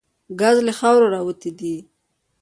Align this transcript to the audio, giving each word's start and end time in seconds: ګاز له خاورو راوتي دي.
ګاز 0.39 0.57
له 0.67 0.73
خاورو 0.79 1.11
راوتي 1.15 1.51
دي. 1.59 1.75